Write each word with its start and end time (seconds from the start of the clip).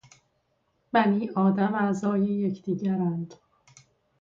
بنی 0.93 1.29
آدم 1.29 1.73
اعضای 1.75 2.21
یکدیگرند 2.25 3.33